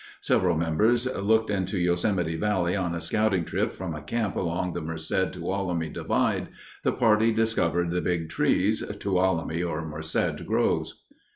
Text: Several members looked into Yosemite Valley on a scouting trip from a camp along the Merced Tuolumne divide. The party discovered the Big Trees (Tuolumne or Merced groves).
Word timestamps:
Several 0.21 0.57
members 0.57 1.05
looked 1.17 1.51
into 1.51 1.77
Yosemite 1.77 2.35
Valley 2.35 2.75
on 2.75 2.95
a 2.95 2.99
scouting 2.99 3.45
trip 3.45 3.71
from 3.71 3.93
a 3.93 4.01
camp 4.01 4.35
along 4.35 4.73
the 4.73 4.81
Merced 4.81 5.33
Tuolumne 5.33 5.93
divide. 5.93 6.47
The 6.81 6.91
party 6.91 7.31
discovered 7.31 7.91
the 7.91 8.01
Big 8.01 8.27
Trees 8.27 8.81
(Tuolumne 8.99 9.61
or 9.63 9.85
Merced 9.87 10.43
groves). 10.47 11.03